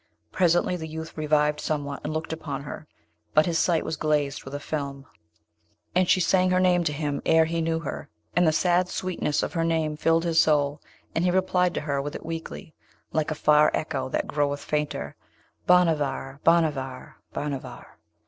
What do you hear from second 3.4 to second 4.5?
his sight was glazed